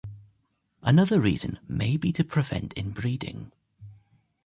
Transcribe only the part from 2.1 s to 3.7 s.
to prevent inbreeding.